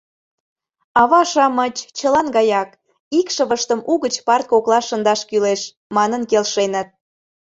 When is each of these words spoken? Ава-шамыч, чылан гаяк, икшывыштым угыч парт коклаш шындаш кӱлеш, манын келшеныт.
Ава-шамыч, 1.01 1.75
чылан 1.97 2.27
гаяк, 2.35 2.69
икшывыштым 3.19 3.79
угыч 3.91 4.15
парт 4.25 4.45
коклаш 4.51 4.85
шындаш 4.89 5.21
кӱлеш, 5.29 5.61
манын 5.95 6.21
келшеныт. 6.31 6.87